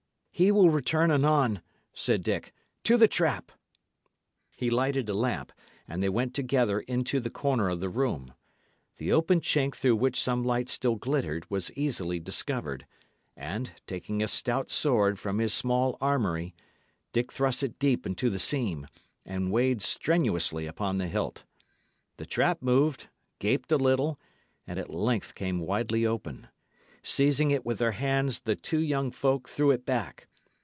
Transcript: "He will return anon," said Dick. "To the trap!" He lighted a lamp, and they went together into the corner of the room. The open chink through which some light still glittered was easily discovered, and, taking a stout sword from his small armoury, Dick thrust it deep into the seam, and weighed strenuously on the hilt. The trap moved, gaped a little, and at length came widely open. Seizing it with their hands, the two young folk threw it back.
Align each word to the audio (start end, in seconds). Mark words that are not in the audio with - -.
"He 0.33 0.51
will 0.51 0.71
return 0.71 1.11
anon," 1.11 1.61
said 1.93 2.23
Dick. 2.23 2.51
"To 2.85 2.97
the 2.97 3.07
trap!" 3.07 3.51
He 4.49 4.71
lighted 4.71 5.07
a 5.07 5.13
lamp, 5.13 5.51
and 5.87 6.01
they 6.01 6.09
went 6.09 6.33
together 6.33 6.79
into 6.79 7.19
the 7.19 7.29
corner 7.29 7.69
of 7.69 7.79
the 7.79 7.89
room. 7.89 8.33
The 8.97 9.11
open 9.11 9.41
chink 9.41 9.75
through 9.75 9.97
which 9.97 10.19
some 10.19 10.43
light 10.43 10.67
still 10.67 10.95
glittered 10.95 11.45
was 11.51 11.71
easily 11.73 12.19
discovered, 12.19 12.87
and, 13.37 13.71
taking 13.85 14.23
a 14.23 14.27
stout 14.27 14.71
sword 14.71 15.19
from 15.19 15.37
his 15.37 15.53
small 15.53 15.95
armoury, 16.01 16.55
Dick 17.13 17.31
thrust 17.31 17.61
it 17.61 17.77
deep 17.77 18.07
into 18.07 18.31
the 18.31 18.39
seam, 18.39 18.87
and 19.23 19.51
weighed 19.51 19.83
strenuously 19.83 20.67
on 20.67 20.97
the 20.97 21.07
hilt. 21.07 21.43
The 22.17 22.25
trap 22.25 22.63
moved, 22.63 23.09
gaped 23.37 23.71
a 23.71 23.77
little, 23.77 24.19
and 24.65 24.79
at 24.79 24.89
length 24.89 25.35
came 25.35 25.59
widely 25.59 26.03
open. 26.03 26.47
Seizing 27.03 27.51
it 27.51 27.63
with 27.63 27.77
their 27.77 27.91
hands, 27.93 28.39
the 28.39 28.55
two 28.55 28.79
young 28.81 29.11
folk 29.11 29.47
threw 29.47 29.69
it 29.69 29.85
back. 29.85 30.27